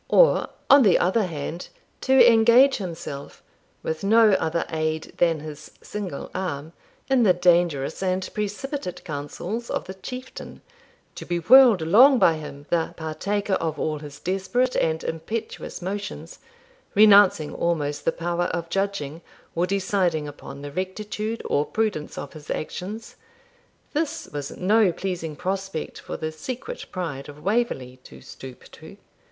[0.09, 1.69] Or, on the other hand,
[2.09, 3.43] to engage himself,
[3.83, 6.73] with no other aid than his single arm,
[7.07, 10.63] in the dangerous and precipitate counsels of the Chieftain,
[11.13, 16.39] to be whirled along by him, the partaker of all his desperate and impetuous motions,
[16.95, 19.21] renouncing almost the power of judging,
[19.53, 23.17] or deciding upon the rectitude or prudence of his actions,
[23.93, 28.97] this was no pleasing prospect for the secret pride of Waverley to stoop to.